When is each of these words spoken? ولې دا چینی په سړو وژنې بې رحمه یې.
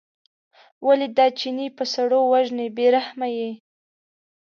ولې 0.87 1.07
دا 1.17 1.25
چینی 1.39 1.67
په 1.77 1.83
سړو 1.93 2.19
وژنې 2.31 2.67
بې 2.75 2.87
رحمه 2.95 3.27
یې. 3.37 3.51